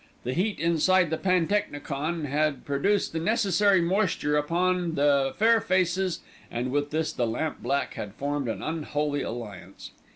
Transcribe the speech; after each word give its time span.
The 0.23 0.33
heat 0.33 0.59
inside 0.59 1.11
the 1.11 1.17
pantechnicon 1.19 2.25
had 2.25 2.65
produced 2.65 3.13
the 3.13 3.19
necessary 3.19 3.81
moisture 3.81 4.35
upon 4.35 4.95
the 4.95 5.35
fair 5.37 5.61
faces 5.61 6.21
and 6.49 6.71
with 6.71 6.89
this 6.89 7.13
the 7.13 7.27
lamp 7.27 7.61
black 7.61 7.93
had 7.93 8.15
formed 8.15 8.47
an 8.47 8.63
unholy 8.63 9.21
alliance. 9.21 9.91